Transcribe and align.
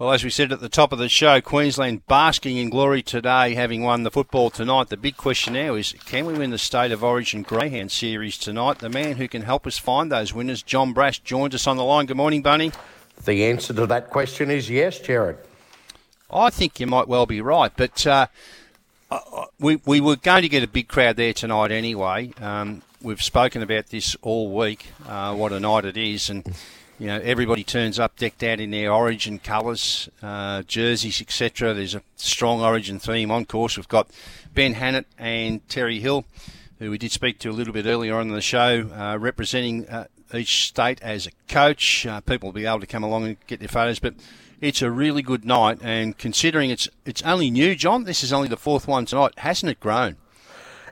Well, 0.00 0.12
as 0.12 0.24
we 0.24 0.30
said 0.30 0.50
at 0.50 0.60
the 0.60 0.70
top 0.70 0.94
of 0.94 0.98
the 0.98 1.10
show, 1.10 1.42
Queensland 1.42 2.06
basking 2.06 2.56
in 2.56 2.70
glory 2.70 3.02
today, 3.02 3.52
having 3.52 3.82
won 3.82 4.02
the 4.02 4.10
football 4.10 4.48
tonight. 4.48 4.88
The 4.88 4.96
big 4.96 5.18
question 5.18 5.52
now 5.52 5.74
is 5.74 5.94
can 6.06 6.24
we 6.24 6.32
win 6.32 6.48
the 6.48 6.56
State 6.56 6.90
of 6.90 7.04
Origin 7.04 7.42
Greyhound 7.42 7.92
Series 7.92 8.38
tonight? 8.38 8.78
The 8.78 8.88
man 8.88 9.16
who 9.16 9.28
can 9.28 9.42
help 9.42 9.66
us 9.66 9.76
find 9.76 10.10
those 10.10 10.32
winners, 10.32 10.62
John 10.62 10.94
Brash, 10.94 11.18
joins 11.18 11.54
us 11.54 11.66
on 11.66 11.76
the 11.76 11.84
line. 11.84 12.06
Good 12.06 12.16
morning, 12.16 12.40
Bunny. 12.40 12.72
The 13.26 13.44
answer 13.44 13.74
to 13.74 13.86
that 13.88 14.08
question 14.08 14.50
is 14.50 14.70
yes, 14.70 14.98
Jared. 14.98 15.36
I 16.30 16.48
think 16.48 16.80
you 16.80 16.86
might 16.86 17.06
well 17.06 17.26
be 17.26 17.42
right, 17.42 17.72
but 17.76 18.06
uh, 18.06 18.28
we, 19.58 19.82
we 19.84 20.00
were 20.00 20.16
going 20.16 20.40
to 20.40 20.48
get 20.48 20.62
a 20.62 20.66
big 20.66 20.88
crowd 20.88 21.16
there 21.16 21.34
tonight 21.34 21.72
anyway. 21.72 22.32
Um, 22.40 22.80
we've 23.02 23.20
spoken 23.20 23.60
about 23.60 23.88
this 23.88 24.16
all 24.22 24.50
week, 24.50 24.86
uh, 25.06 25.34
what 25.34 25.52
a 25.52 25.60
night 25.60 25.84
it 25.84 25.98
is, 25.98 26.30
and 26.30 26.56
you 27.00 27.06
know, 27.06 27.18
everybody 27.24 27.64
turns 27.64 27.98
up 27.98 28.18
decked 28.18 28.42
out 28.42 28.60
in 28.60 28.72
their 28.72 28.92
origin 28.92 29.38
colours, 29.38 30.10
uh, 30.22 30.62
jerseys, 30.64 31.22
etc. 31.22 31.72
There's 31.72 31.94
a 31.94 32.02
strong 32.16 32.60
origin 32.60 32.98
theme 32.98 33.30
on 33.30 33.46
course. 33.46 33.78
We've 33.78 33.88
got 33.88 34.10
Ben 34.52 34.74
Hannant 34.74 35.06
and 35.18 35.66
Terry 35.66 35.98
Hill, 35.98 36.26
who 36.78 36.90
we 36.90 36.98
did 36.98 37.10
speak 37.10 37.38
to 37.38 37.48
a 37.48 37.52
little 37.52 37.72
bit 37.72 37.86
earlier 37.86 38.16
on 38.16 38.28
in 38.28 38.34
the 38.34 38.42
show, 38.42 38.90
uh, 38.94 39.16
representing 39.18 39.88
uh, 39.88 40.08
each 40.34 40.66
state 40.68 41.00
as 41.00 41.26
a 41.26 41.30
coach. 41.48 42.04
Uh, 42.04 42.20
people 42.20 42.48
will 42.48 42.52
be 42.52 42.66
able 42.66 42.80
to 42.80 42.86
come 42.86 43.02
along 43.02 43.24
and 43.24 43.36
get 43.46 43.60
their 43.60 43.68
photos, 43.68 43.98
but 43.98 44.12
it's 44.60 44.82
a 44.82 44.90
really 44.90 45.22
good 45.22 45.46
night. 45.46 45.78
And 45.80 46.18
considering 46.18 46.68
it's 46.68 46.86
it's 47.06 47.22
only 47.22 47.50
new, 47.50 47.74
John, 47.76 48.04
this 48.04 48.22
is 48.22 48.30
only 48.30 48.48
the 48.48 48.58
fourth 48.58 48.86
one 48.86 49.06
tonight. 49.06 49.38
Hasn't 49.38 49.72
it 49.72 49.80
grown? 49.80 50.16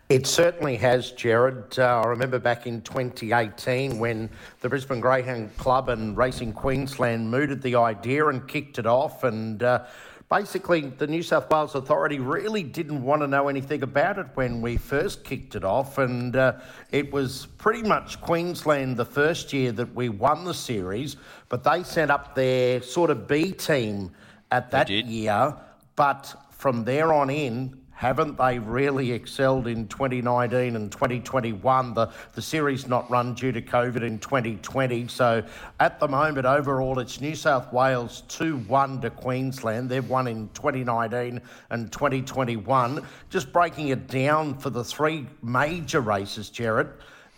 It 0.08 0.26
certainly 0.26 0.76
has, 0.76 1.10
Jared. 1.10 1.78
Uh, 1.78 2.00
I 2.02 2.06
remember 2.06 2.38
back 2.38 2.66
in 2.66 2.80
2018 2.80 3.98
when 3.98 4.30
the 4.60 4.68
Brisbane 4.70 5.00
Greyhound 5.00 5.54
Club 5.58 5.90
and 5.90 6.16
Racing 6.16 6.54
Queensland 6.54 7.30
mooted 7.30 7.60
the 7.60 7.74
idea 7.74 8.26
and 8.28 8.48
kicked 8.48 8.78
it 8.78 8.86
off. 8.86 9.22
And 9.22 9.62
uh, 9.62 9.84
basically, 10.30 10.80
the 10.80 11.06
New 11.06 11.22
South 11.22 11.50
Wales 11.50 11.74
Authority 11.74 12.20
really 12.20 12.62
didn't 12.62 13.02
want 13.02 13.20
to 13.20 13.26
know 13.26 13.48
anything 13.48 13.82
about 13.82 14.18
it 14.18 14.28
when 14.32 14.62
we 14.62 14.78
first 14.78 15.24
kicked 15.24 15.56
it 15.56 15.62
off. 15.62 15.98
And 15.98 16.34
uh, 16.36 16.54
it 16.90 17.12
was 17.12 17.44
pretty 17.58 17.82
much 17.82 18.18
Queensland 18.22 18.96
the 18.96 19.04
first 19.04 19.52
year 19.52 19.72
that 19.72 19.94
we 19.94 20.08
won 20.08 20.46
the 20.46 20.54
series, 20.54 21.16
but 21.50 21.62
they 21.62 21.82
sent 21.82 22.10
up 22.10 22.34
their 22.34 22.80
sort 22.80 23.10
of 23.10 23.28
B 23.28 23.52
team 23.52 24.10
at 24.50 24.70
that 24.70 24.88
year. 24.88 25.54
But 25.96 26.34
from 26.48 26.84
there 26.84 27.12
on 27.12 27.28
in, 27.28 27.78
haven't 27.98 28.38
they 28.38 28.60
really 28.60 29.10
excelled 29.10 29.66
in 29.66 29.88
2019 29.88 30.76
and 30.76 30.92
2021? 30.92 31.94
The, 31.94 32.08
the 32.32 32.40
series 32.40 32.86
not 32.86 33.10
run 33.10 33.34
due 33.34 33.50
to 33.50 33.60
COVID 33.60 34.02
in 34.02 34.20
2020. 34.20 35.08
So 35.08 35.42
at 35.80 35.98
the 35.98 36.06
moment, 36.06 36.46
overall, 36.46 37.00
it's 37.00 37.20
New 37.20 37.34
South 37.34 37.72
Wales 37.72 38.22
2 38.28 38.58
1 38.58 39.00
to 39.00 39.10
Queensland. 39.10 39.90
They've 39.90 40.08
won 40.08 40.28
in 40.28 40.48
2019 40.54 41.40
and 41.70 41.90
2021. 41.90 43.04
Just 43.30 43.52
breaking 43.52 43.88
it 43.88 44.06
down 44.06 44.56
for 44.56 44.70
the 44.70 44.84
three 44.84 45.26
major 45.42 46.00
races, 46.00 46.50
Jared. 46.50 46.90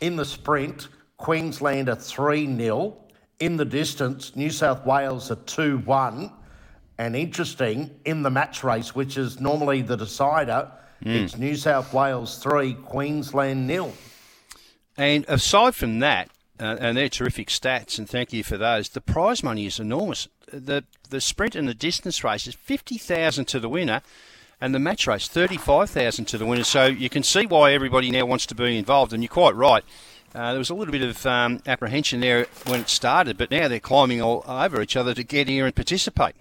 In 0.02 0.14
the 0.14 0.26
sprint, 0.26 0.88
Queensland 1.16 1.88
are 1.88 1.96
3 1.96 2.54
0. 2.58 2.98
In 3.38 3.56
the 3.56 3.64
distance, 3.64 4.36
New 4.36 4.50
South 4.50 4.84
Wales 4.84 5.30
are 5.30 5.36
2 5.36 5.78
1 5.78 6.30
and 7.00 7.16
interesting 7.16 7.90
in 8.04 8.22
the 8.22 8.30
match 8.30 8.62
race, 8.62 8.94
which 8.94 9.16
is 9.16 9.40
normally 9.40 9.80
the 9.80 9.96
decider. 9.96 10.70
Mm. 11.02 11.22
It's 11.22 11.38
New 11.38 11.56
South 11.56 11.94
Wales 11.94 12.36
three, 12.36 12.74
Queensland 12.74 13.66
nil. 13.66 13.94
And 14.98 15.24
aside 15.26 15.74
from 15.74 16.00
that, 16.00 16.28
uh, 16.60 16.76
and 16.78 16.98
they're 16.98 17.08
terrific 17.08 17.48
stats, 17.48 17.98
and 17.98 18.06
thank 18.06 18.34
you 18.34 18.44
for 18.44 18.58
those. 18.58 18.90
The 18.90 19.00
prize 19.00 19.42
money 19.42 19.64
is 19.64 19.80
enormous. 19.80 20.28
The 20.52 20.84
the 21.08 21.22
sprint 21.22 21.56
and 21.56 21.66
the 21.66 21.72
distance 21.72 22.22
race 22.22 22.46
is 22.46 22.54
fifty 22.54 22.98
thousand 22.98 23.46
to 23.46 23.60
the 23.60 23.70
winner, 23.70 24.02
and 24.60 24.74
the 24.74 24.78
match 24.78 25.06
race 25.06 25.26
thirty 25.26 25.56
five 25.56 25.88
thousand 25.88 26.26
to 26.26 26.36
the 26.36 26.44
winner. 26.44 26.64
So 26.64 26.84
you 26.84 27.08
can 27.08 27.22
see 27.22 27.46
why 27.46 27.72
everybody 27.72 28.10
now 28.10 28.26
wants 28.26 28.44
to 28.46 28.54
be 28.54 28.76
involved. 28.76 29.14
And 29.14 29.22
you're 29.22 29.32
quite 29.32 29.54
right. 29.54 29.84
Uh, 30.34 30.50
there 30.50 30.58
was 30.58 30.68
a 30.68 30.74
little 30.74 30.92
bit 30.92 31.02
of 31.02 31.24
um, 31.24 31.62
apprehension 31.66 32.20
there 32.20 32.46
when 32.66 32.80
it 32.80 32.90
started, 32.90 33.38
but 33.38 33.50
now 33.50 33.68
they're 33.68 33.80
climbing 33.80 34.20
all 34.20 34.44
over 34.46 34.82
each 34.82 34.96
other 34.96 35.14
to 35.14 35.24
get 35.24 35.48
here 35.48 35.64
and 35.64 35.74
participate. 35.74 36.34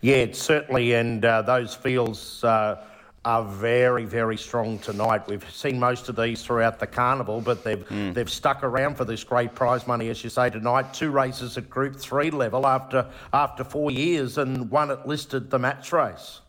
Yeah, 0.00 0.26
certainly, 0.32 0.94
and 0.94 1.24
uh, 1.24 1.42
those 1.42 1.74
fields 1.74 2.42
uh, 2.44 2.84
are 3.24 3.44
very, 3.44 4.04
very 4.04 4.36
strong 4.36 4.78
tonight. 4.78 5.26
We've 5.26 5.48
seen 5.50 5.78
most 5.78 6.08
of 6.08 6.16
these 6.16 6.42
throughout 6.42 6.78
the 6.78 6.86
carnival, 6.86 7.40
but 7.40 7.64
they've 7.64 7.86
mm. 7.88 8.14
they've 8.14 8.30
stuck 8.30 8.62
around 8.62 8.96
for 8.96 9.04
this 9.04 9.24
great 9.24 9.54
prize 9.54 9.86
money, 9.86 10.08
as 10.08 10.24
you 10.24 10.30
say 10.30 10.50
tonight. 10.50 10.94
Two 10.94 11.10
races 11.10 11.58
at 11.58 11.68
Group 11.68 11.96
Three 11.96 12.30
level 12.30 12.66
after 12.66 13.06
after 13.32 13.64
four 13.64 13.90
years, 13.90 14.38
and 14.38 14.70
one 14.70 14.90
at 14.90 15.06
listed 15.06 15.50
the 15.50 15.58
match 15.58 15.92
race. 15.92 16.40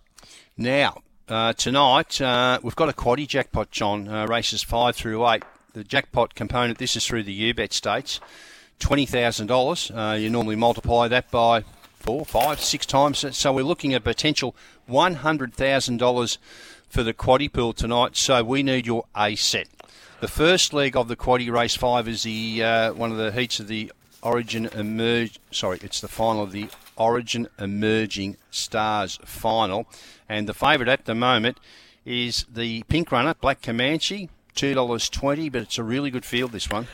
Now. 0.57 1.01
Uh, 1.29 1.53
tonight, 1.53 2.19
uh, 2.19 2.59
we've 2.61 2.75
got 2.75 2.89
a 2.89 2.93
quaddy 2.93 3.25
jackpot, 3.25 3.71
John, 3.71 4.05
uh, 4.05 4.27
races 4.27 4.61
five 4.63 4.97
through 4.97 5.25
eight. 5.29 5.43
The 5.71 5.85
jackpot 5.85 6.35
component, 6.35 6.77
this 6.77 6.97
is 6.97 7.07
through 7.07 7.23
the 7.23 7.53
UBET 7.53 7.71
states, 7.71 8.19
$20,000. 8.81 10.13
Uh, 10.13 10.17
you 10.17 10.29
normally 10.29 10.57
multiply 10.57 11.07
that 11.07 11.31
by 11.31 11.63
four, 12.01 12.25
five, 12.25 12.59
six 12.59 12.85
times. 12.85 13.25
So 13.37 13.53
we're 13.53 13.63
looking 13.63 13.93
at 13.93 14.03
potential 14.03 14.55
$100,000 14.89 16.37
for 16.89 17.03
the 17.03 17.13
quaddy 17.13 17.51
pool 17.51 17.73
tonight. 17.73 18.17
So 18.17 18.43
we 18.43 18.63
need 18.63 18.85
your 18.85 19.05
A 19.15 19.35
set. 19.35 19.67
The 20.19 20.27
first 20.27 20.73
leg 20.73 20.95
of 20.95 21.07
the 21.07 21.15
quaddy 21.15 21.51
race 21.51 21.75
five 21.75 22.07
is 22.07 22.23
the 22.23 22.63
uh, 22.63 22.93
one 22.93 23.11
of 23.11 23.17
the 23.17 23.31
heats 23.31 23.59
of 23.59 23.67
the 23.67 23.91
Origin 24.21 24.67
emerge. 24.67 25.39
Sorry, 25.49 25.79
it's 25.81 25.99
the 25.99 26.07
final 26.07 26.43
of 26.43 26.51
the 26.51 26.69
Origin 26.95 27.47
Emerging 27.57 28.37
Stars 28.51 29.17
final, 29.25 29.87
and 30.29 30.47
the 30.47 30.53
favourite 30.53 30.91
at 30.91 31.05
the 31.05 31.15
moment 31.15 31.59
is 32.05 32.45
the 32.53 32.83
Pink 32.83 33.11
Runner 33.11 33.33
Black 33.33 33.63
Comanche, 33.63 34.29
two 34.53 34.75
dollars 34.75 35.09
twenty. 35.09 35.49
But 35.49 35.63
it's 35.63 35.79
a 35.79 35.83
really 35.83 36.11
good 36.11 36.25
field 36.25 36.51
this 36.51 36.69
one. 36.69 36.85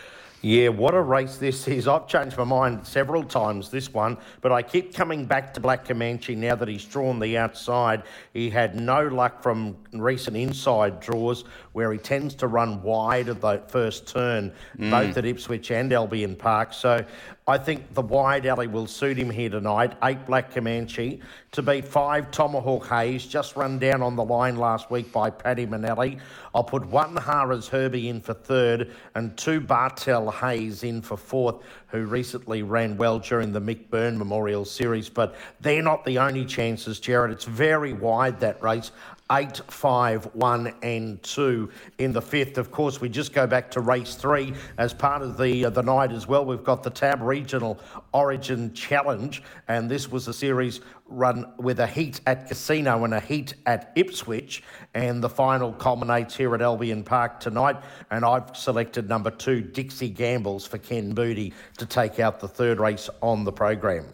Yeah, 0.41 0.69
what 0.69 0.93
a 0.93 1.01
race 1.01 1.37
this 1.37 1.67
is. 1.67 1.87
I've 1.87 2.07
changed 2.07 2.37
my 2.37 2.43
mind 2.43 2.85
several 2.85 3.23
times 3.23 3.71
this 3.71 3.91
one, 3.91 4.17
but 4.41 4.51
I 4.51 4.61
keep 4.61 4.93
coming 4.93 5.25
back 5.25 5.51
to 5.55 5.59
Black 5.59 5.83
Comanche 5.85 6.35
now 6.35 6.55
that 6.55 6.67
he's 6.67 6.85
drawn 6.85 7.19
the 7.19 7.37
outside. 7.39 8.03
He 8.33 8.49
had 8.49 8.75
no 8.75 9.07
luck 9.07 9.41
from 9.41 9.75
recent 9.93 10.37
inside 10.37 10.99
draws 10.99 11.43
where 11.73 11.91
he 11.91 11.97
tends 11.97 12.35
to 12.35 12.47
run 12.47 12.83
wide 12.83 13.29
at 13.29 13.41
the 13.41 13.63
first 13.67 14.07
turn, 14.07 14.53
mm. 14.77 14.91
both 14.91 15.17
at 15.17 15.25
Ipswich 15.25 15.71
and 15.71 15.91
Albion 15.91 16.35
Park. 16.35 16.71
So 16.71 17.03
I 17.49 17.57
think 17.57 17.93
the 17.93 18.01
wide 18.01 18.45
alley 18.45 18.67
will 18.67 18.87
suit 18.87 19.17
him 19.17 19.29
here 19.29 19.49
tonight. 19.49 19.93
Eight 20.03 20.25
Black 20.25 20.51
Comanche 20.51 21.21
to 21.53 21.61
beat 21.61 21.85
five 21.85 22.29
Tomahawk 22.29 22.87
Hayes, 22.87 23.25
just 23.25 23.55
run 23.55 23.79
down 23.79 24.01
on 24.01 24.17
the 24.17 24.23
line 24.25 24.57
last 24.57 24.91
week 24.91 25.13
by 25.13 25.29
Paddy 25.29 25.65
Manelli. 25.65 26.19
I'll 26.53 26.65
put 26.65 26.85
one 26.87 27.15
Harris 27.15 27.69
Herbie 27.69 28.09
in 28.09 28.19
for 28.19 28.33
third 28.33 28.91
and 29.15 29.37
two 29.37 29.61
Bartel 29.61 30.29
Hayes 30.29 30.83
in 30.83 31.01
for 31.01 31.15
fourth, 31.15 31.63
who 31.87 32.03
recently 32.03 32.63
ran 32.63 32.97
well 32.97 33.17
during 33.17 33.53
the 33.53 33.61
Mick 33.61 33.89
Byrne 33.89 34.17
Memorial 34.17 34.65
Series. 34.65 35.07
But 35.07 35.35
they're 35.61 35.81
not 35.81 36.03
the 36.03 36.19
only 36.19 36.43
chances, 36.43 36.99
Jared. 36.99 37.31
It's 37.31 37.45
very 37.45 37.93
wide 37.93 38.41
that 38.41 38.61
race 38.61 38.91
eight, 39.31 39.61
five, 39.67 40.25
one, 40.33 40.73
and 40.81 41.21
two 41.23 41.69
in 41.97 42.13
the 42.13 42.21
fifth. 42.21 42.57
Of 42.57 42.71
course, 42.71 43.01
we 43.01 43.09
just 43.09 43.33
go 43.33 43.47
back 43.47 43.71
to 43.71 43.81
race 43.81 44.15
three 44.15 44.53
as 44.77 44.93
part 44.93 45.21
of 45.21 45.37
the 45.37 45.65
uh, 45.65 45.69
the 45.69 45.83
night 45.83 46.11
as 46.11 46.27
well. 46.27 46.45
We've 46.45 46.63
got 46.63 46.83
the 46.83 46.89
Tab 46.89 47.21
Regional 47.21 47.79
Origin 48.13 48.73
Challenge, 48.73 49.43
and 49.67 49.89
this 49.89 50.11
was 50.11 50.27
a 50.27 50.33
series 50.33 50.81
run 51.09 51.53
with 51.57 51.79
a 51.79 51.87
heat 51.87 52.19
at 52.25 52.47
Casino 52.47 53.03
and 53.05 53.13
a 53.13 53.19
heat 53.19 53.53
at 53.65 53.91
Ipswich, 53.95 54.63
and 54.93 55.23
the 55.23 55.29
final 55.29 55.73
culminates 55.73 56.35
here 56.35 56.53
at 56.55 56.61
Albion 56.61 57.03
Park 57.03 57.39
tonight. 57.39 57.77
And 58.11 58.25
I've 58.25 58.55
selected 58.55 59.07
number 59.07 59.31
two, 59.31 59.61
Dixie 59.61 60.09
Gambles, 60.09 60.65
for 60.65 60.77
Ken 60.77 61.13
Booty 61.13 61.53
to 61.77 61.85
take 61.85 62.19
out 62.19 62.39
the 62.39 62.47
third 62.47 62.79
race 62.79 63.09
on 63.21 63.43
the 63.43 63.51
program. 63.51 64.05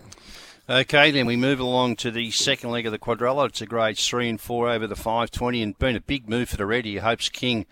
Okay, 0.69 1.11
then 1.11 1.25
we 1.25 1.35
move 1.35 1.59
along 1.59 1.97
to 1.97 2.09
the 2.09 2.31
second 2.31 2.71
leg 2.71 2.85
of 2.85 2.93
the 2.93 2.97
quadrella. 2.97 3.49
It's 3.49 3.59
a 3.59 3.65
grades 3.65 4.07
three 4.07 4.29
and 4.29 4.39
four 4.39 4.69
over 4.69 4.87
the 4.87 4.95
520, 4.95 5.61
and 5.61 5.77
been 5.77 5.97
a 5.97 6.01
big 6.01 6.29
move 6.29 6.47
for 6.47 6.55
the 6.55 6.65
Ready. 6.65 6.95
Hopes 6.97 7.27
King 7.27 7.65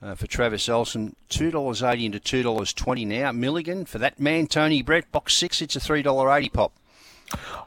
uh, 0.00 0.14
for 0.14 0.28
Travis 0.28 0.68
Elson, 0.68 1.16
$2.80 1.30 2.04
into 2.04 2.20
$2.20 2.20 3.06
now. 3.08 3.32
Milligan 3.32 3.84
for 3.84 3.98
that 3.98 4.20
man, 4.20 4.46
Tony 4.46 4.80
Brett, 4.80 5.10
box 5.10 5.34
six, 5.34 5.60
it's 5.60 5.74
a 5.74 5.80
$3.80 5.80 6.52
pop. 6.52 6.72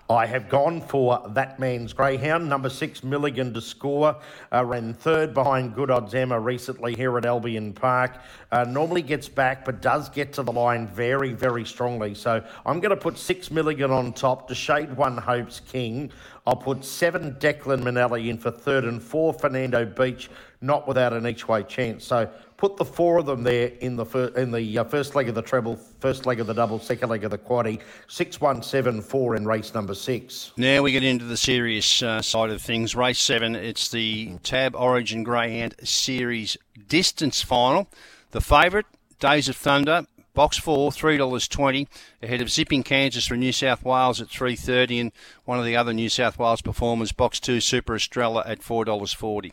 I 0.10 0.26
have 0.26 0.50
gone 0.50 0.82
for 0.82 1.24
that 1.30 1.60
man's 1.60 1.94
greyhound, 1.94 2.50
number 2.50 2.70
six 2.70 3.04
Milligan 3.04 3.54
to 3.54 3.62
score. 3.62 4.18
Uh, 4.52 4.66
ran 4.66 4.94
third 4.94 5.34
behind 5.34 5.76
Good 5.76 5.90
Odds 5.90 6.14
Emma 6.14 6.40
recently 6.40 6.94
here 6.94 7.18
at 7.18 7.26
Albion 7.26 7.72
Park. 7.74 8.18
Uh, 8.52 8.66
normally 8.66 9.02
gets 9.02 9.30
back, 9.30 9.64
but 9.64 9.82
does 9.82 10.10
get 10.10 10.34
to 10.34 10.44
the 10.44 10.52
line 10.52 10.88
very, 10.88 11.32
very 11.32 11.64
strongly. 11.64 12.14
So 12.14 12.44
I'm 12.66 12.82
going 12.82 12.90
to 12.92 12.98
put 12.98 13.18
six 13.18 13.50
Milligan 13.50 13.92
on 13.92 14.12
top 14.12 14.50
to 14.50 14.56
shade 14.56 14.96
one 14.96 15.18
Hopes 15.18 15.62
King. 15.62 16.12
I'll 16.46 16.58
put 16.58 16.84
seven 16.84 17.36
Declan 17.40 17.82
Manelli 17.82 18.30
in 18.30 18.38
for 18.38 18.52
third 18.52 18.84
and 18.84 19.02
four 19.02 19.34
Fernando 19.34 19.86
Beach, 19.86 20.30
not 20.60 20.86
without 20.86 21.14
an 21.14 21.26
each 21.26 21.48
way 21.48 21.64
chance. 21.64 22.04
So 22.04 22.30
put 22.64 22.78
the 22.78 22.86
four 22.86 23.18
of 23.18 23.26
them 23.26 23.44
there 23.44 23.74
in 23.82 23.98
the 23.98 24.06
fir- 24.06 24.32
in 24.38 24.50
the 24.50 24.78
uh, 24.78 24.86
first 24.86 25.16
leg 25.16 25.28
of 25.28 25.36
the 25.36 25.42
treble, 25.42 25.76
first 26.00 26.26
leg 26.26 26.40
of 26.40 26.48
the 26.48 26.54
double, 26.54 26.80
second 26.80 27.10
leg 27.10 27.26
of 27.26 27.32
the 27.32 27.38
quaddy. 27.38 27.82
Six 28.08 28.40
one 28.40 28.64
seven 28.64 29.02
four 29.02 29.36
in 29.36 29.46
race 29.46 29.74
number 29.74 29.94
six. 29.94 30.54
Now 30.56 30.82
we 30.82 30.94
get 30.94 31.04
into 31.04 31.26
the 31.26 31.36
serious 31.36 32.02
uh, 32.02 32.22
side 32.22 32.52
of 32.52 32.62
things. 32.62 32.96
Race 32.96 33.20
seven. 33.20 33.54
It's 33.54 33.90
the 33.92 34.38
Tab 34.44 34.78
Origin 34.78 35.26
Greyhound 35.26 35.76
Series 35.84 36.56
distance 36.88 37.42
final. 37.42 37.90
The 38.32 38.40
favourite, 38.40 38.86
Days 39.20 39.50
of 39.50 39.58
Thunder, 39.58 40.06
Box 40.34 40.58
four, 40.58 40.90
three 40.90 41.18
dollars 41.18 41.50
twenty, 41.50 41.90
ahead 42.22 42.40
of 42.40 42.50
Zipping 42.50 42.84
Kansas 42.84 43.28
from 43.28 43.40
New 43.40 43.52
South 43.52 43.84
Wales 43.84 44.22
at 44.22 44.30
three 44.30 44.56
thirty, 44.56 45.02
and 45.02 45.12
one 45.44 45.60
of 45.60 45.66
the 45.66 45.76
other 45.76 45.92
New 45.92 46.08
South 46.08 46.40
Wales 46.40 46.62
performers, 46.62 47.12
Box 47.12 47.42
two, 47.42 47.60
Super 47.60 47.96
Estrella 47.96 48.42
at 48.46 48.64
four 48.64 48.86
dollars 48.86 49.12
forty. 49.12 49.52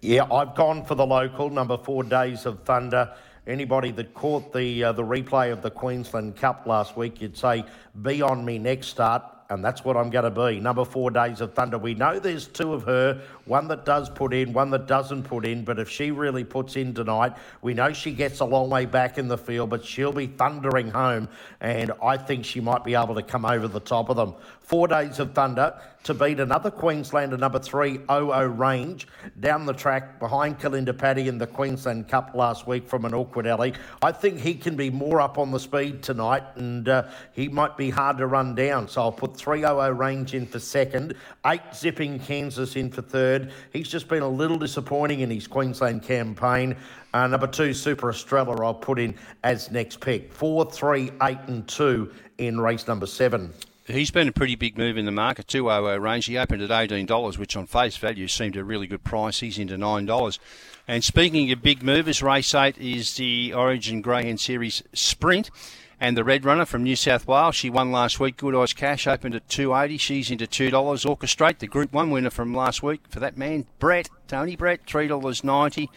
Yeah, 0.00 0.24
I've 0.30 0.54
gone 0.54 0.84
for 0.84 0.94
the 0.94 1.06
local 1.06 1.50
number 1.50 1.76
four, 1.78 2.02
Days 2.02 2.46
of 2.46 2.62
Thunder. 2.64 3.14
Anybody 3.46 3.90
that 3.92 4.14
caught 4.14 4.52
the 4.52 4.84
uh, 4.84 4.92
the 4.92 5.02
replay 5.02 5.52
of 5.52 5.62
the 5.62 5.70
Queensland 5.70 6.36
Cup 6.36 6.66
last 6.66 6.96
week, 6.96 7.20
you'd 7.20 7.36
say, 7.36 7.64
"Be 8.02 8.22
on 8.22 8.44
me 8.44 8.58
next 8.58 8.88
start." 8.88 9.22
and 9.52 9.62
that's 9.62 9.84
what 9.84 9.98
I'm 9.98 10.08
going 10.08 10.24
to 10.24 10.30
be. 10.30 10.60
Number 10.60 10.84
four, 10.84 11.10
Days 11.10 11.42
of 11.42 11.52
Thunder. 11.52 11.76
We 11.76 11.92
know 11.92 12.18
there's 12.18 12.46
two 12.46 12.72
of 12.72 12.84
her, 12.84 13.20
one 13.44 13.68
that 13.68 13.84
does 13.84 14.08
put 14.08 14.32
in, 14.32 14.54
one 14.54 14.70
that 14.70 14.86
doesn't 14.86 15.24
put 15.24 15.44
in, 15.44 15.62
but 15.62 15.78
if 15.78 15.90
she 15.90 16.10
really 16.10 16.42
puts 16.42 16.76
in 16.76 16.94
tonight, 16.94 17.34
we 17.60 17.74
know 17.74 17.92
she 17.92 18.12
gets 18.12 18.40
a 18.40 18.46
long 18.46 18.70
way 18.70 18.86
back 18.86 19.18
in 19.18 19.28
the 19.28 19.36
field, 19.36 19.68
but 19.68 19.84
she'll 19.84 20.12
be 20.12 20.26
thundering 20.26 20.90
home, 20.90 21.28
and 21.60 21.92
I 22.02 22.16
think 22.16 22.46
she 22.46 22.60
might 22.60 22.82
be 22.82 22.94
able 22.94 23.14
to 23.14 23.22
come 23.22 23.44
over 23.44 23.68
the 23.68 23.80
top 23.80 24.08
of 24.08 24.16
them. 24.16 24.34
Four 24.62 24.88
Days 24.88 25.18
of 25.18 25.34
Thunder 25.34 25.74
to 26.04 26.14
beat 26.14 26.40
another 26.40 26.70
Queenslander 26.70 27.36
number 27.36 27.58
three, 27.58 28.00
OO 28.10 28.46
Range, 28.46 29.06
down 29.40 29.66
the 29.66 29.72
track 29.72 30.18
behind 30.18 30.58
Kalinda 30.58 30.96
Paddy 30.96 31.28
in 31.28 31.38
the 31.38 31.46
Queensland 31.46 32.08
Cup 32.08 32.34
last 32.34 32.66
week 32.66 32.88
from 32.88 33.04
an 33.04 33.14
awkward 33.14 33.46
alley. 33.46 33.74
I 34.00 34.10
think 34.12 34.40
he 34.40 34.54
can 34.54 34.74
be 34.76 34.90
more 34.90 35.20
up 35.20 35.38
on 35.38 35.50
the 35.52 35.60
speed 35.60 36.02
tonight, 36.02 36.42
and 36.56 36.88
uh, 36.88 37.04
he 37.32 37.48
might 37.48 37.76
be 37.76 37.90
hard 37.90 38.18
to 38.18 38.26
run 38.26 38.54
down. 38.54 38.88
So 38.88 39.02
I'll 39.02 39.12
put 39.12 39.36
300 39.36 39.92
Range 39.92 40.34
in 40.34 40.46
for 40.46 40.58
second, 40.58 41.14
eight 41.46 41.60
Zipping 41.74 42.18
Kansas 42.18 42.74
in 42.76 42.90
for 42.90 43.02
third. 43.02 43.52
He's 43.72 43.88
just 43.88 44.08
been 44.08 44.22
a 44.22 44.28
little 44.28 44.58
disappointing 44.58 45.20
in 45.20 45.30
his 45.30 45.46
Queensland 45.46 46.02
campaign. 46.02 46.76
Uh, 47.14 47.26
number 47.26 47.46
two, 47.46 47.74
Super 47.74 48.10
Estrella, 48.10 48.60
I'll 48.64 48.74
put 48.74 48.98
in 48.98 49.14
as 49.44 49.70
next 49.70 50.00
pick. 50.00 50.32
Four, 50.32 50.70
three, 50.70 51.10
eight, 51.22 51.38
and 51.46 51.66
two 51.68 52.12
in 52.38 52.60
race 52.60 52.88
number 52.88 53.06
seven. 53.06 53.52
He's 53.86 54.12
been 54.12 54.28
a 54.28 54.32
pretty 54.32 54.54
big 54.54 54.78
move 54.78 54.96
in 54.96 55.06
the 55.06 55.12
market, 55.12 55.48
200 55.48 55.98
range. 55.98 56.26
He 56.26 56.38
opened 56.38 56.62
at 56.62 56.70
$18, 56.70 57.36
which 57.36 57.56
on 57.56 57.66
face 57.66 57.96
value 57.96 58.28
seemed 58.28 58.56
a 58.56 58.62
really 58.62 58.86
good 58.86 59.02
price. 59.02 59.40
He's 59.40 59.58
into 59.58 59.76
$9. 59.76 60.38
And 60.86 61.02
speaking 61.02 61.50
of 61.50 61.62
big 61.62 61.82
movers, 61.82 62.22
race 62.22 62.54
8 62.54 62.78
is 62.78 63.16
the 63.16 63.52
Origin 63.52 64.00
Greyhound 64.00 64.38
Series 64.38 64.84
Sprint. 64.92 65.50
And 65.98 66.16
the 66.16 66.22
Red 66.22 66.44
Runner 66.44 66.64
from 66.64 66.84
New 66.84 66.94
South 66.94 67.26
Wales, 67.26 67.56
she 67.56 67.70
won 67.70 67.90
last 67.90 68.20
week. 68.20 68.36
Good 68.36 68.54
Odds 68.54 68.72
Cash 68.72 69.08
opened 69.08 69.34
at 69.34 69.48
280. 69.48 69.98
She's 69.98 70.30
into 70.30 70.46
$2. 70.46 70.70
Orchestrate, 70.70 71.58
the 71.58 71.66
Group 71.66 71.92
1 71.92 72.10
winner 72.10 72.30
from 72.30 72.54
last 72.54 72.84
week 72.84 73.00
for 73.08 73.18
that 73.18 73.36
man, 73.36 73.66
Brett, 73.80 74.08
Tony 74.28 74.54
Brett, 74.54 74.86
$3.90. 74.86 75.88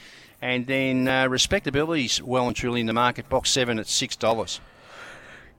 And 0.42 0.66
then 0.66 1.08
uh, 1.08 1.28
Respectability's 1.28 2.22
well 2.22 2.48
and 2.48 2.56
truly 2.56 2.82
in 2.82 2.88
the 2.88 2.94
market, 2.94 3.30
box 3.30 3.52
7 3.52 3.78
at 3.78 3.86
$6. 3.86 4.60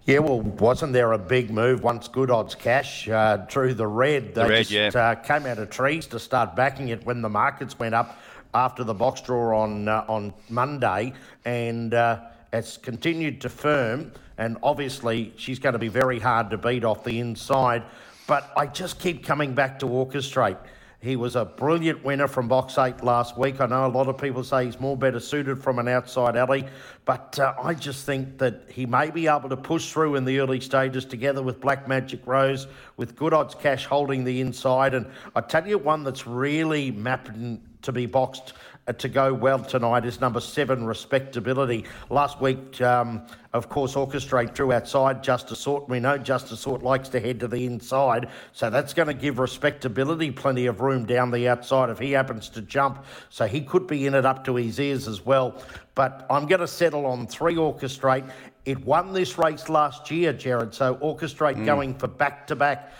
Yeah, 0.07 0.21
well, 0.21 0.41
wasn't 0.41 0.93
there 0.93 1.13
a 1.13 1.19
big 1.19 1.51
move 1.51 1.83
once 1.83 2.07
Good 2.07 2.31
Odds 2.31 2.55
Cash 2.55 3.09
uh, 3.09 3.39
drew 3.49 3.75
the 3.75 3.89
red? 3.89 4.37
They 4.37 4.43
the 4.43 4.49
red, 4.49 4.67
just, 4.67 4.71
yeah. 4.71 4.89
Uh, 4.95 5.15
came 5.17 5.47
out 5.47 5.59
of 5.59 5.69
trees 5.69 6.07
to 6.07 6.21
start 6.21 6.55
backing 6.55 6.91
it 6.91 7.05
when 7.05 7.23
the 7.23 7.29
markets 7.29 7.77
went 7.77 7.93
up 7.93 8.17
after 8.55 8.85
the 8.85 8.95
box 8.95 9.21
draw 9.21 9.63
on 9.63 9.89
uh, 9.89 10.05
on 10.07 10.33
Monday, 10.49 11.13
and 11.45 11.93
uh, 11.93 12.21
it's 12.53 12.77
continued 12.77 13.41
to 13.41 13.49
firm. 13.49 14.13
And 14.39 14.59
obviously, 14.63 15.33
she's 15.39 15.59
going 15.59 15.73
to 15.73 15.79
be 15.79 15.89
very 15.89 16.21
hard 16.21 16.51
to 16.51 16.59
beat 16.59 16.85
off 16.85 17.03
the 17.03 17.19
inside. 17.19 17.83
But 18.29 18.53
I 18.57 18.67
just 18.67 19.01
keep 19.01 19.25
coming 19.25 19.55
back 19.55 19.81
to 19.81 19.87
orchestrate. 19.87 20.59
He 21.07 21.15
was 21.15 21.37
a 21.37 21.45
brilliant 21.45 22.05
winner 22.05 22.27
from 22.27 22.49
box 22.49 22.77
eight 22.79 23.05
last 23.05 23.39
week. 23.39 23.61
I 23.61 23.67
know 23.67 23.87
a 23.87 23.89
lot 23.89 24.09
of 24.09 24.19
people 24.19 24.43
say 24.43 24.65
he's 24.65 24.81
more 24.81 24.97
better 24.97 25.21
suited 25.21 25.63
from 25.63 25.79
an 25.79 25.87
outside 25.87 26.35
alley, 26.35 26.67
but 27.05 27.39
uh, 27.39 27.55
I 27.63 27.75
just 27.75 28.05
think 28.05 28.39
that 28.39 28.65
he 28.69 28.87
may 28.87 29.11
be 29.11 29.29
able 29.29 29.49
to 29.51 29.57
push 29.57 29.93
through 29.93 30.17
in 30.17 30.25
the 30.25 30.41
early 30.41 30.59
stages 30.59 31.05
together 31.05 31.45
with 31.45 31.61
Black 31.61 31.87
Magic 31.87 32.27
Rose, 32.27 32.67
with 32.97 33.15
Good 33.15 33.33
Odds 33.33 33.55
Cash 33.55 33.87
holding 33.87 34.25
the 34.25 34.41
inside. 34.41 34.95
And 34.95 35.07
I 35.37 35.43
tell 35.43 35.65
you 35.65 35.79
one 35.79 36.03
that's 36.03 36.27
really 36.27 36.91
mapping 36.91 37.63
to 37.83 37.93
be 37.93 38.07
boxed 38.07 38.55
to 38.93 39.09
go 39.09 39.35
well 39.35 39.59
tonight 39.59 40.05
is 40.05 40.21
number 40.21 40.41
seven, 40.41 40.87
Respectability. 40.87 41.85
Last 42.09 42.41
week, 42.41 42.81
um, 42.81 43.27
of 43.53 43.69
course, 43.69 43.95
Orchestrate 43.95 44.55
drew 44.55 44.73
outside 44.73 45.25
Justice 45.25 45.59
Sort. 45.59 45.89
We 45.89 45.99
know 45.99 46.17
Justice 46.19 46.61
Sort 46.61 46.85
likes 46.85 47.09
to 47.09 47.21
head 47.21 47.41
to 47.41 47.49
the 47.49 47.67
inside, 47.67 48.29
so 48.53 48.71
that's 48.71 48.95
going 48.95 49.09
to 49.09 49.15
give 49.15 49.41
Respectability 49.41 50.31
plenty 50.31 50.67
of 50.67 50.81
room 50.81 51.05
down 51.05 51.33
the 51.33 51.49
outside 51.49 51.91
if 51.91 51.99
he 51.99 52.13
happens 52.13 52.49
to 52.51 52.63
jump. 52.63 53.05
So 53.29 53.47
he 53.47 53.61
could 53.61 53.89
be 53.89 54.07
in 54.07 54.15
it 54.15 54.25
up 54.25 54.45
to 54.45 54.55
his 54.55 54.79
ears 54.79 55.09
as 55.09 55.27
well. 55.27 55.61
But 55.97 56.25
I'm 56.31 56.47
going 56.47 56.61
to 56.61 56.69
settle 56.69 57.07
on 57.07 57.27
three 57.27 57.57
Orchestrate. 57.57 58.31
It 58.67 58.85
won 58.85 59.13
this 59.13 59.37
race 59.37 59.69
last 59.69 60.11
year, 60.13 60.33
Jared. 60.33 60.75
So 60.75 60.95
Orchestrate 60.97 61.57
mm. 61.57 61.67
going 61.67 61.95
for 61.95 62.07
back 62.07 62.47
to 62.49 62.57
back 62.57 62.93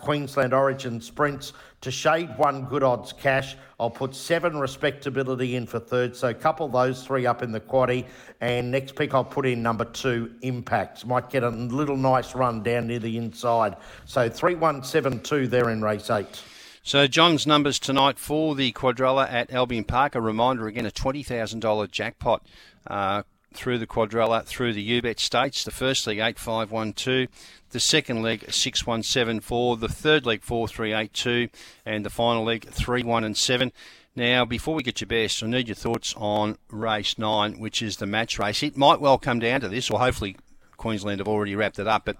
Queensland 0.00 0.52
Origin 0.52 1.00
sprints 1.00 1.52
to 1.80 1.90
shade 1.90 2.36
one 2.36 2.64
good 2.64 2.82
odds 2.82 3.12
cash. 3.12 3.56
I'll 3.78 3.90
put 3.90 4.14
seven 4.14 4.58
respectability 4.58 5.56
in 5.56 5.66
for 5.66 5.80
third. 5.80 6.14
So 6.14 6.32
couple 6.34 6.68
those 6.68 7.04
three 7.04 7.26
up 7.26 7.42
in 7.42 7.52
the 7.52 7.60
quaddy. 7.60 8.06
And 8.40 8.70
next 8.70 8.94
pick 8.94 9.14
I'll 9.14 9.24
put 9.24 9.46
in 9.46 9.62
number 9.62 9.86
two, 9.86 10.32
Impacts. 10.42 11.06
Might 11.06 11.30
get 11.30 11.42
a 11.42 11.48
little 11.48 11.96
nice 11.96 12.34
run 12.34 12.62
down 12.62 12.88
near 12.88 12.98
the 12.98 13.16
inside. 13.16 13.76
So 14.04 14.28
3172 14.28 15.46
there 15.48 15.70
in 15.70 15.82
race 15.82 16.10
eight. 16.10 16.42
So 16.82 17.06
John's 17.06 17.46
numbers 17.46 17.78
tonight 17.78 18.18
for 18.18 18.54
the 18.54 18.72
quadrella 18.72 19.30
at 19.30 19.52
Albion 19.52 19.84
Park. 19.84 20.14
A 20.14 20.20
reminder 20.20 20.66
again, 20.66 20.86
a 20.86 20.90
$20,000 20.90 21.90
jackpot. 21.90 22.46
Uh, 22.86 23.22
through 23.52 23.78
the 23.78 23.86
quadrella 23.86 24.44
through 24.44 24.72
the 24.72 25.00
UBET 25.00 25.18
states. 25.18 25.64
The 25.64 25.70
first 25.70 26.06
leg 26.06 26.18
8512, 26.18 27.28
the 27.70 27.80
second 27.80 28.22
leg 28.22 28.40
6174, 28.50 29.76
the 29.76 29.88
third 29.88 30.26
leg 30.26 30.42
4382, 30.42 31.48
and 31.84 32.04
the 32.04 32.10
final 32.10 32.44
leg 32.44 32.64
31 32.66 33.24
and 33.24 33.36
7. 33.36 33.72
Now, 34.16 34.44
before 34.44 34.74
we 34.74 34.82
get 34.82 35.00
your 35.00 35.08
best, 35.08 35.42
I 35.42 35.46
need 35.46 35.68
your 35.68 35.74
thoughts 35.74 36.14
on 36.16 36.58
race 36.68 37.16
9, 37.18 37.58
which 37.58 37.80
is 37.80 37.96
the 37.96 38.06
match 38.06 38.38
race. 38.38 38.62
It 38.62 38.76
might 38.76 39.00
well 39.00 39.18
come 39.18 39.38
down 39.38 39.60
to 39.60 39.68
this, 39.68 39.90
or 39.90 39.98
hopefully 39.98 40.36
Queensland 40.76 41.20
have 41.20 41.28
already 41.28 41.54
wrapped 41.54 41.78
it 41.78 41.86
up, 41.86 42.04
but 42.04 42.16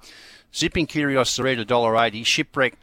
Zipping 0.54 0.86
Kyrgios, 0.86 1.36
the 1.36 1.42
red, 1.42 1.58
$1.80, 1.58 2.26
Shipwreck 2.26 2.74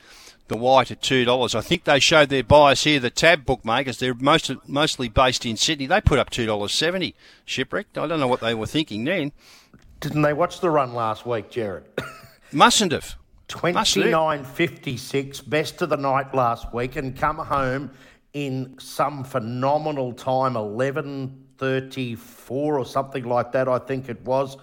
the 0.47 0.57
white 0.57 0.91
at 0.91 1.01
two 1.01 1.25
dollars. 1.25 1.55
I 1.55 1.61
think 1.61 1.83
they 1.83 1.99
showed 1.99 2.29
their 2.29 2.43
bias 2.43 2.83
here. 2.83 2.99
The 2.99 3.09
Tab 3.09 3.45
bookmakers, 3.45 3.97
they're 3.99 4.13
most, 4.13 4.51
mostly 4.67 5.09
based 5.09 5.45
in 5.45 5.57
Sydney. 5.57 5.87
They 5.87 6.01
put 6.01 6.19
up 6.19 6.29
two 6.29 6.45
dollars 6.45 6.71
seventy. 6.73 7.15
Shipwrecked. 7.45 7.97
I 7.97 8.07
don't 8.07 8.19
know 8.19 8.27
what 8.27 8.41
they 8.41 8.53
were 8.53 8.65
thinking 8.65 9.03
then. 9.03 9.31
Didn't 9.99 10.21
they 10.21 10.33
watch 10.33 10.59
the 10.59 10.69
run 10.69 10.93
last 10.93 11.25
week, 11.25 11.49
Jared? 11.49 11.85
Mustn't 12.51 12.91
have. 12.91 13.15
Twenty 13.47 14.09
nine 14.09 14.43
fifty 14.43 14.97
six, 14.97 15.39
best 15.39 15.81
of 15.81 15.89
the 15.89 15.97
night 15.97 16.35
last 16.35 16.73
week, 16.73 16.97
and 16.97 17.15
come 17.15 17.37
home 17.37 17.91
in 18.33 18.75
some 18.77 19.23
phenomenal 19.23 20.11
time, 20.11 20.57
eleven 20.57 21.45
thirty 21.57 22.15
four 22.15 22.77
or 22.77 22.85
something 22.85 23.23
like 23.23 23.53
that. 23.53 23.69
I 23.69 23.79
think 23.79 24.09
it 24.09 24.21
was 24.21 24.57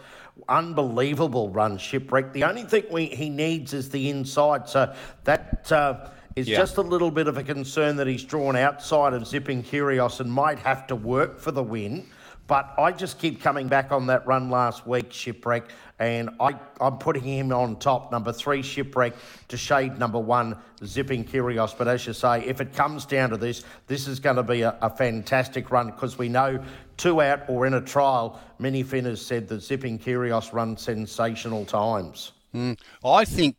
unbelievable 0.48 1.48
run 1.50 1.78
shipwreck. 1.78 2.32
The 2.32 2.44
only 2.44 2.64
thing 2.64 2.84
we, 2.90 3.06
he 3.06 3.30
needs 3.30 3.72
is 3.72 3.90
the 3.90 4.10
inside. 4.10 4.68
So 4.68 4.94
that 5.24 5.43
uh, 5.72 6.10
is 6.36 6.48
yeah. 6.48 6.56
just 6.56 6.76
a 6.76 6.82
little 6.82 7.10
bit 7.10 7.28
of 7.28 7.36
a 7.38 7.42
concern 7.42 7.96
that 7.96 8.06
he's 8.06 8.24
drawn 8.24 8.56
outside 8.56 9.12
of 9.12 9.26
Zipping 9.26 9.62
Kyrgios 9.62 10.20
and 10.20 10.30
might 10.32 10.58
have 10.58 10.86
to 10.88 10.96
work 10.96 11.38
for 11.38 11.52
the 11.52 11.62
win. 11.62 12.06
But 12.46 12.74
I 12.76 12.92
just 12.92 13.18
keep 13.18 13.40
coming 13.40 13.68
back 13.68 13.90
on 13.90 14.06
that 14.08 14.26
run 14.26 14.50
last 14.50 14.86
week, 14.86 15.10
Shipwreck, 15.10 15.70
and 15.98 16.28
I, 16.40 16.54
I'm 16.78 16.98
putting 16.98 17.22
him 17.22 17.52
on 17.52 17.76
top, 17.76 18.12
number 18.12 18.32
three, 18.32 18.60
Shipwreck, 18.60 19.14
to 19.48 19.56
shade 19.56 19.98
number 19.98 20.18
one, 20.18 20.58
Zipping 20.84 21.24
Kyrgios. 21.24 21.76
But 21.76 21.88
as 21.88 22.06
you 22.06 22.12
say, 22.12 22.44
if 22.44 22.60
it 22.60 22.74
comes 22.74 23.06
down 23.06 23.30
to 23.30 23.38
this, 23.38 23.64
this 23.86 24.06
is 24.06 24.20
going 24.20 24.36
to 24.36 24.42
be 24.42 24.60
a, 24.60 24.76
a 24.82 24.90
fantastic 24.90 25.70
run 25.70 25.86
because 25.86 26.18
we 26.18 26.28
know 26.28 26.62
two 26.98 27.22
out 27.22 27.48
or 27.48 27.64
in 27.66 27.74
a 27.74 27.80
trial, 27.80 28.38
many 28.58 28.82
Finners 28.82 29.24
said 29.24 29.48
that 29.48 29.62
Zipping 29.62 29.98
Kyrgios 29.98 30.52
run 30.52 30.76
sensational 30.76 31.64
times. 31.64 32.32
Mm. 32.54 32.78
I 33.02 33.24
think 33.24 33.56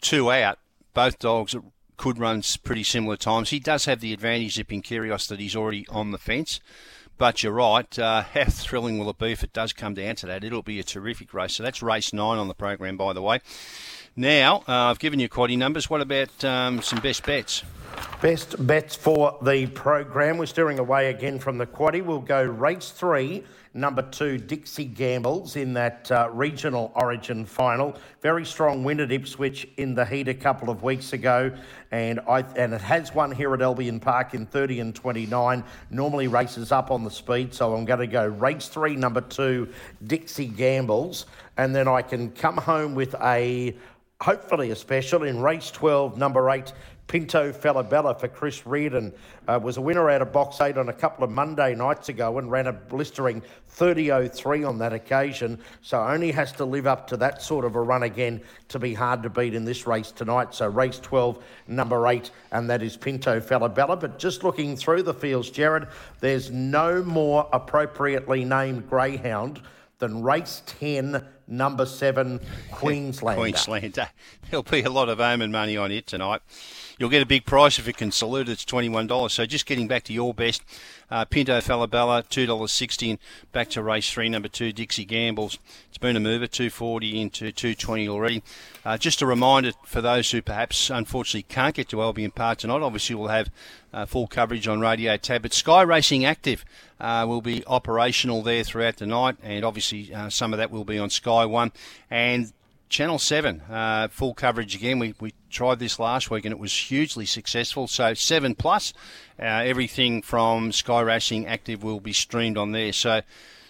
two 0.00 0.32
out, 0.32 0.58
both 0.94 1.18
dogs 1.18 1.54
could 1.96 2.18
run 2.18 2.42
pretty 2.64 2.82
similar 2.82 3.16
times. 3.16 3.50
He 3.50 3.60
does 3.60 3.84
have 3.84 4.00
the 4.00 4.12
advantage, 4.12 4.54
Zipping 4.54 4.82
Kyrgios, 4.82 5.28
that 5.28 5.40
he's 5.40 5.56
already 5.56 5.86
on 5.88 6.10
the 6.10 6.18
fence. 6.18 6.60
But 7.18 7.42
you're 7.42 7.52
right. 7.52 7.98
Uh, 7.98 8.22
how 8.34 8.44
thrilling 8.44 8.98
will 8.98 9.10
it 9.10 9.18
be 9.18 9.32
if 9.32 9.44
it 9.44 9.52
does 9.52 9.72
come 9.72 9.94
down 9.94 10.16
to 10.16 10.26
that? 10.26 10.44
It'll 10.44 10.62
be 10.62 10.80
a 10.80 10.84
terrific 10.84 11.32
race. 11.32 11.56
So 11.56 11.62
that's 11.62 11.82
race 11.82 12.12
nine 12.12 12.38
on 12.38 12.48
the 12.48 12.54
program, 12.54 12.96
by 12.96 13.12
the 13.12 13.22
way. 13.22 13.40
Now, 14.16 14.64
uh, 14.68 14.90
I've 14.90 14.98
given 14.98 15.20
you 15.20 15.28
quaddy 15.28 15.56
numbers. 15.56 15.88
What 15.88 16.00
about 16.02 16.44
um, 16.44 16.82
some 16.82 17.00
best 17.00 17.24
bets? 17.24 17.62
Best 18.20 18.66
bets 18.66 18.94
for 18.94 19.38
the 19.42 19.66
program. 19.68 20.38
We're 20.38 20.46
steering 20.46 20.78
away 20.78 21.08
again 21.08 21.38
from 21.38 21.58
the 21.58 21.66
quaddy. 21.66 22.04
We'll 22.04 22.20
go 22.20 22.42
race 22.42 22.90
three, 22.90 23.44
number 23.74 24.02
two, 24.02 24.38
Dixie 24.38 24.84
Gambles 24.84 25.56
in 25.56 25.72
that 25.74 26.10
uh, 26.10 26.28
regional 26.32 26.92
origin 26.94 27.44
final. 27.44 27.96
Very 28.20 28.44
strong 28.44 28.84
win 28.84 29.00
at 29.00 29.10
Ipswich 29.10 29.68
in 29.76 29.94
the 29.94 30.04
heat 30.04 30.28
a 30.28 30.34
couple 30.34 30.70
of 30.70 30.82
weeks 30.82 31.12
ago. 31.12 31.52
And 31.90 32.20
I 32.28 32.40
and 32.56 32.72
it 32.74 32.80
has 32.80 33.14
won 33.14 33.32
here 33.32 33.54
at 33.54 33.62
Albion 33.62 34.00
Park 34.00 34.34
in 34.34 34.46
30 34.46 34.80
and 34.80 34.94
29. 34.94 35.64
Normally 35.90 36.28
races 36.28 36.72
up 36.72 36.90
on 36.90 37.04
the 37.04 37.10
speed, 37.10 37.54
so 37.54 37.74
I'm 37.74 37.84
going 37.84 38.00
to 38.00 38.06
go 38.06 38.26
race 38.26 38.68
three, 38.68 38.96
number 38.96 39.20
two, 39.20 39.68
Dixie 40.04 40.46
Gambles. 40.46 41.26
And 41.56 41.74
then 41.74 41.88
I 41.88 42.02
can 42.02 42.30
come 42.30 42.56
home 42.56 42.94
with 42.94 43.14
a 43.22 43.74
hopefully 44.22 44.70
a 44.70 44.76
special 44.76 45.24
in 45.24 45.40
race 45.40 45.70
12, 45.72 46.16
number 46.16 46.48
eight, 46.50 46.72
Pinto 47.06 47.52
Falabella 47.52 48.18
for 48.18 48.28
Chris 48.28 48.66
Reardon. 48.66 49.12
Uh, 49.46 49.58
was 49.62 49.76
a 49.76 49.80
winner 49.80 50.08
out 50.08 50.22
of 50.22 50.32
box 50.32 50.60
eight 50.60 50.78
on 50.78 50.88
a 50.88 50.92
couple 50.92 51.24
of 51.24 51.30
Monday 51.30 51.74
nights 51.74 52.08
ago 52.08 52.38
and 52.38 52.50
ran 52.50 52.66
a 52.66 52.72
blistering 52.72 53.42
30.03 53.76 54.66
on 54.66 54.78
that 54.78 54.92
occasion. 54.92 55.58
So 55.82 56.00
only 56.00 56.30
has 56.32 56.52
to 56.52 56.64
live 56.64 56.86
up 56.86 57.06
to 57.08 57.16
that 57.18 57.42
sort 57.42 57.64
of 57.64 57.74
a 57.74 57.80
run 57.80 58.02
again 58.02 58.40
to 58.68 58.78
be 58.78 58.94
hard 58.94 59.22
to 59.24 59.30
beat 59.30 59.54
in 59.54 59.64
this 59.64 59.86
race 59.86 60.10
tonight. 60.10 60.54
So 60.54 60.68
race 60.68 60.98
12, 61.00 61.42
number 61.68 62.06
eight, 62.08 62.30
and 62.50 62.70
that 62.70 62.82
is 62.82 62.96
Pinto 62.96 63.40
Falabella. 63.40 63.98
But 63.98 64.18
just 64.18 64.44
looking 64.44 64.76
through 64.76 65.02
the 65.02 65.14
fields, 65.14 65.50
Jared, 65.50 65.88
there's 66.20 66.50
no 66.50 67.02
more 67.02 67.48
appropriately 67.52 68.44
named 68.44 68.88
greyhound 68.88 69.60
than 70.02 70.22
race 70.22 70.62
10, 70.66 71.24
number 71.46 71.86
seven, 71.86 72.40
Queenslander. 72.72 73.40
Queenslander. 73.40 74.08
There'll 74.50 74.64
be 74.64 74.82
a 74.82 74.90
lot 74.90 75.08
of 75.08 75.20
Omen 75.20 75.52
money 75.52 75.76
on 75.76 75.92
it 75.92 76.08
tonight. 76.08 76.42
You'll 77.02 77.10
get 77.10 77.20
a 77.20 77.26
big 77.26 77.46
price 77.46 77.80
if 77.80 77.88
it 77.88 77.96
can 77.96 78.12
salute. 78.12 78.48
It's 78.48 78.64
$21. 78.64 79.28
So 79.32 79.44
just 79.44 79.66
getting 79.66 79.88
back 79.88 80.04
to 80.04 80.12
your 80.12 80.32
best, 80.32 80.62
uh, 81.10 81.24
Pinto 81.24 81.58
Falabella, 81.58 82.22
$2.60 82.28 83.18
back 83.50 83.70
to 83.70 83.82
race 83.82 84.08
three, 84.08 84.28
number 84.28 84.46
two, 84.46 84.72
Dixie 84.72 85.04
Gambles. 85.04 85.58
It's 85.88 85.98
been 85.98 86.14
a 86.14 86.20
mover, 86.20 86.46
240 86.46 87.20
into 87.20 87.50
220 87.50 88.08
already. 88.08 88.44
Uh, 88.84 88.96
just 88.98 89.20
a 89.20 89.26
reminder 89.26 89.72
for 89.84 90.00
those 90.00 90.30
who 90.30 90.40
perhaps 90.40 90.90
unfortunately 90.90 91.42
can't 91.42 91.74
get 91.74 91.88
to 91.88 92.00
Albion 92.00 92.30
Park 92.30 92.58
tonight, 92.58 92.82
obviously 92.82 93.16
we'll 93.16 93.26
have 93.26 93.50
uh, 93.92 94.06
full 94.06 94.28
coverage 94.28 94.68
on 94.68 94.78
Radio 94.78 95.16
Tab. 95.16 95.42
But 95.42 95.54
Sky 95.54 95.82
Racing 95.82 96.24
Active 96.24 96.64
uh, 97.00 97.24
will 97.28 97.42
be 97.42 97.64
operational 97.66 98.42
there 98.42 98.62
throughout 98.62 98.98
the 98.98 99.06
night, 99.06 99.38
and 99.42 99.64
obviously 99.64 100.14
uh, 100.14 100.30
some 100.30 100.52
of 100.52 100.58
that 100.58 100.70
will 100.70 100.84
be 100.84 101.00
on 101.00 101.10
Sky 101.10 101.46
One. 101.46 101.72
And 102.08 102.52
Channel 102.92 103.18
7, 103.18 103.62
uh, 103.70 104.08
full 104.08 104.34
coverage 104.34 104.74
again. 104.74 104.98
We, 104.98 105.14
we 105.18 105.32
tried 105.48 105.78
this 105.78 105.98
last 105.98 106.30
week 106.30 106.44
and 106.44 106.52
it 106.52 106.58
was 106.58 106.76
hugely 106.76 107.24
successful. 107.24 107.88
So 107.88 108.12
7 108.12 108.54
plus, 108.54 108.92
uh, 109.40 109.44
everything 109.44 110.20
from 110.20 110.72
Sky 110.72 111.00
Racing 111.00 111.46
Active 111.46 111.82
will 111.82 112.00
be 112.00 112.12
streamed 112.12 112.58
on 112.58 112.72
there. 112.72 112.92
So 112.92 113.22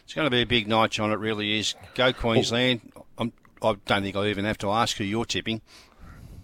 it's 0.02 0.12
going 0.12 0.26
to 0.26 0.30
be 0.30 0.42
a 0.42 0.46
big 0.46 0.66
night, 0.66 0.90
John. 0.90 1.12
It 1.12 1.20
really 1.20 1.56
is. 1.60 1.76
Go 1.94 2.12
Queensland. 2.12 2.92
I'm, 3.16 3.32
I 3.62 3.76
don't 3.86 4.02
think 4.02 4.16
I 4.16 4.26
even 4.26 4.44
have 4.44 4.58
to 4.58 4.70
ask 4.72 4.96
who 4.96 5.04
you're 5.04 5.24
tipping. 5.24 5.62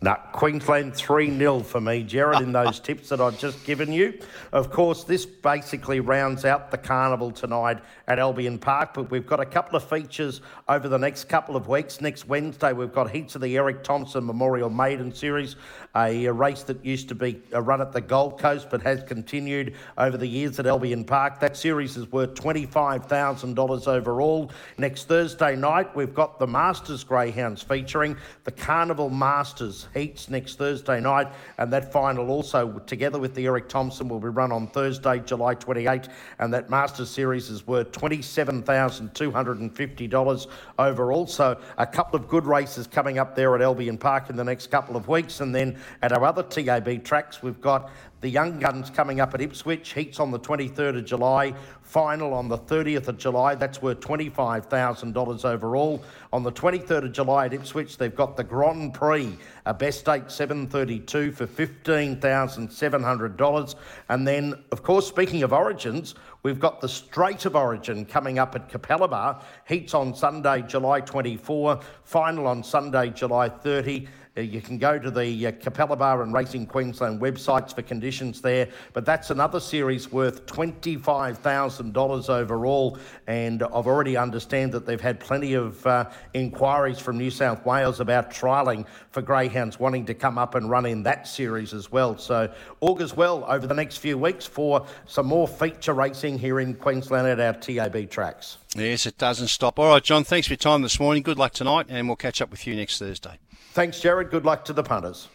No, 0.01 0.15
Queensland 0.31 0.95
3 0.95 1.37
0 1.37 1.59
for 1.61 1.81
me, 1.81 2.05
Jared, 2.05 2.41
in 2.41 2.53
those 2.53 2.79
tips 2.79 3.09
that 3.09 3.21
I've 3.21 3.37
just 3.37 3.65
given 3.65 3.93
you. 3.93 4.17
Of 4.53 4.71
course, 4.71 5.03
this 5.03 5.27
basically 5.27 5.99
rounds 5.99 6.45
out 6.45 6.71
the 6.71 6.79
carnival 6.79 7.33
tonight 7.33 7.79
at 8.07 8.21
Albion 8.21 8.61
Park, 8.61 8.95
but 8.95 9.11
we've 9.11 9.27
got 9.27 9.41
a 9.41 9.45
couple 9.45 9.75
of 9.75 9.83
features 9.83 10.41
over 10.69 10.89
the 10.89 10.99
next 10.99 11.25
couple 11.25 11.57
of 11.57 11.67
weeks. 11.67 12.01
Next 12.01 12.29
Wednesday, 12.29 12.73
we've 12.73 12.93
got 12.93 13.11
heats 13.11 13.35
of 13.35 13.41
the 13.41 13.57
Eric 13.57 13.83
Thompson 13.83 14.25
Memorial 14.25 14.71
Maiden 14.71 15.13
Series, 15.13 15.57
a, 15.97 16.29
race 16.29 16.63
that 16.63 16.85
used 16.85 17.09
to 17.09 17.17
be 17.17 17.43
a 17.51 17.61
run 17.61 17.81
at 17.81 17.91
the 17.91 18.01
Gold 18.01 18.39
Coast 18.39 18.69
but 18.71 18.81
has 18.83 19.03
continued 19.03 19.75
over 19.97 20.17
the 20.17 20.29
years 20.29 20.61
at 20.61 20.67
Albion 20.67 21.05
Park. 21.05 21.41
That 21.41 21.57
series 21.57 21.97
is 21.97 22.11
worth 22.13 22.35
$25,000 22.35 23.89
overall. 23.89 24.53
Next 24.77 25.09
Thursday 25.09 25.57
night, 25.57 25.97
we've 25.97 26.15
got 26.15 26.39
the 26.39 26.47
Masters 26.47 27.03
Greyhounds 27.03 27.63
featuring 27.63 28.17
the 28.45 28.53
Carnival 28.53 29.11
Masters 29.11 29.88
heats 29.95 30.31
next 30.31 30.57
Thursday 30.57 31.01
night, 31.01 31.29
and 31.59 31.73
that 31.73 31.93
final 31.93 32.31
also, 32.31 32.79
together 32.87 33.19
with 33.19 33.35
the 33.35 33.47
Eric 33.47 33.69
Thompson, 33.69 34.09
will 34.09 34.21
be 34.21 34.29
run 34.29 34.53
on 34.53 34.69
Thursday, 34.69 35.19
July 35.21 35.55
28, 35.55 36.09
and 36.39 36.55
that 36.55 36.71
Masters 36.71 37.11
Series 37.11 37.51
is 37.51 37.67
worth 37.67 37.91
$27,250 37.93 40.47
overall. 40.79 41.27
So 41.27 41.61
a 41.77 41.87
couple 41.87 42.19
of 42.19 42.29
good 42.29 42.47
races 42.47 42.87
coming 42.87 43.19
up 43.19 43.35
there 43.35 43.55
at 43.55 43.61
Albion 43.63 43.99
Park 43.99 44.31
in 44.31 44.37
the 44.37 44.45
next 44.45 44.71
couple 44.71 44.97
of 44.97 45.09
weeks, 45.09 45.41
and 45.41 45.55
then 45.55 45.79
at 46.03 46.13
our 46.13 46.25
other 46.25 46.43
TAB 46.43 47.05
tracks, 47.05 47.43
we've 47.43 47.61
got 47.61 47.91
the 48.21 48.29
Young 48.29 48.59
Guns 48.59 48.91
coming 48.91 49.21
up 49.21 49.33
at 49.35 49.41
Ipswich. 49.41 49.93
Heats 49.93 50.19
on 50.19 50.33
the 50.33 50.41
23rd 50.41 50.99
of 50.99 51.05
July. 51.05 51.55
Final 51.83 52.35
on 52.35 52.49
the 52.49 52.59
30th 52.59 53.07
of 53.09 53.17
July. 53.17 53.55
That's 53.55 53.81
worth 53.81 54.01
$25,000 54.01 55.45
overall. 55.45 56.03
On 56.33 56.43
the 56.43 56.51
23rd 56.51 57.05
of 57.05 57.13
July 57.13 57.47
at 57.47 57.55
Ipswich, 57.55 57.97
they've 57.97 58.13
got 58.15 58.37
the 58.37 58.43
Grand 58.43 58.93
Prix, 58.93 59.39
a 59.67 59.73
best 59.73 60.09
eight 60.09 60.29
732 60.31 61.31
for 61.33 61.47
$15,700. 61.47 63.75
And 64.09 64.27
then, 64.27 64.65
of 64.73 64.83
course, 64.83 65.07
speaking 65.07 65.45
of 65.45 65.53
origins, 65.53 66.17
we've 66.43 66.59
got 66.59 66.81
the 66.81 66.89
Straight 66.89 67.45
of 67.47 67.55
Origin 67.55 68.05
coming 68.05 68.41
up 68.41 68.57
at 68.57 68.69
Capalaba. 68.69 69.41
Heats 69.67 69.95
on 69.95 70.13
Sunday, 70.15 70.63
July 70.63 71.01
24. 71.01 71.79
Final 72.03 72.49
on 72.49 72.65
Sunday, 72.65 73.11
July 73.11 73.49
30. 73.49 74.09
Uh, 74.39 74.43
you 74.43 74.61
can 74.61 74.79
go 74.79 74.99
to 74.99 75.11
the 75.11 75.49
uh, 75.49 75.97
Bar 75.97 76.23
and 76.23 76.33
Racing 76.33 76.67
Queensland 76.67 77.21
websites 77.21 77.75
for 77.75 77.83
conditions 77.83 78.41
there, 78.41 78.69
but 78.93 79.05
that's 79.05 79.31
another 79.31 79.59
series 79.59 80.13
worth 80.13 80.47
$25,000 80.47 82.29
overall. 82.31 82.99
And 83.27 83.65
I've 83.65 83.89
already 83.89 84.17
understand 84.17 84.71
that 84.73 84.87
they've 84.87 85.01
had 85.01 85.19
plenty 85.19 85.55
of 85.55 85.85
uh, 85.87 86.09
inquiries 86.35 87.01
from 87.01 87.19
New 87.19 87.33
South 87.33 87.67
Wales 87.67 87.99
about 87.99 88.31
trialling 88.31 88.87
for 89.11 89.23
greyhounds 89.23 89.81
wanting 89.81 90.07
to 90.07 90.15
come 90.15 90.39
up 90.39 90.55
and 90.55 90.71
run 90.71 90.87
in 90.87 91.03
that 91.03 91.27
series 91.27 91.75
as 91.75 91.91
well. 91.91 92.17
So 92.17 92.53
augurs 92.81 93.17
well 93.17 93.45
over 93.49 93.67
the 93.67 93.75
next 93.75 93.97
few 93.97 94.17
weeks 94.17 94.47
for 94.47 94.87
some 95.07 95.27
more 95.27 95.49
feature 95.49 95.95
racing 95.95 96.39
here 96.39 96.61
in 96.61 96.75
Queensland 96.75 97.27
at 97.27 97.41
our 97.41 97.55
TAB 97.55 98.09
tracks. 98.09 98.59
Yes, 98.77 99.07
it 99.07 99.19
doesn't 99.19 99.49
stop. 99.49 99.81
All 99.81 99.89
right, 99.89 100.05
John, 100.05 100.23
thanks 100.23 100.47
for 100.47 100.53
your 100.53 100.59
time 100.59 100.83
this 100.83 101.01
morning. 101.01 101.25
Good 101.25 101.39
luck 101.39 101.53
tonight, 101.53 101.87
and 101.89 102.07
we'll 102.07 102.17
catch 102.17 102.41
up 102.41 102.51
with 102.51 102.67
you 102.67 102.77
next 102.77 102.99
Thursday. 102.99 103.39
Thanks, 103.73 104.01
Jared. 104.01 104.31
Good 104.31 104.45
luck 104.45 104.65
to 104.67 104.73
the 104.73 104.83
punters. 104.83 105.29